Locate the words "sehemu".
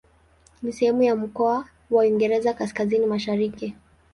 0.73-1.03